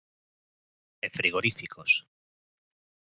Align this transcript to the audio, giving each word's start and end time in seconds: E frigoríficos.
E 1.05 1.07
frigoríficos. 1.17 1.91